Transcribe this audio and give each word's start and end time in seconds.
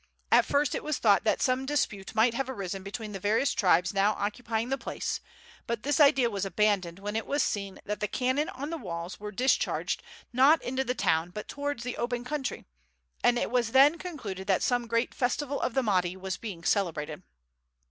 At 0.31 0.47
first 0.47 0.73
it 0.73 0.83
was 0.83 0.97
thought 0.97 1.25
that 1.25 1.43
some 1.43 1.67
dispute 1.67 2.15
might 2.15 2.33
have 2.33 2.49
arisen 2.49 2.81
between 2.81 3.11
the 3.11 3.19
various 3.19 3.53
tribes 3.53 3.93
now 3.93 4.13
occupying 4.13 4.69
the 4.69 4.75
place, 4.79 5.19
but 5.67 5.83
this 5.83 5.99
idea 5.99 6.27
was 6.27 6.43
abandoned 6.43 6.97
when 6.97 7.15
it 7.15 7.27
was 7.27 7.43
seen 7.43 7.79
that 7.85 7.99
the 7.99 8.07
cannon 8.07 8.49
on 8.49 8.71
the 8.71 8.79
walls 8.79 9.19
were 9.19 9.29
discharged 9.31 10.01
not 10.33 10.59
into 10.63 10.83
the 10.83 10.95
town 10.95 11.29
but 11.29 11.47
towards 11.47 11.83
the 11.83 11.97
open 11.97 12.23
country, 12.23 12.65
and 13.23 13.37
it 13.37 13.51
was 13.51 13.73
then 13.73 13.99
concluded 13.99 14.47
that 14.47 14.63
some 14.63 14.87
great 14.87 15.13
festival 15.13 15.61
of 15.61 15.75
the 15.75 15.83
Mahdi 15.83 16.17
was 16.17 16.35
being 16.35 16.63
celebrated. 16.63 17.21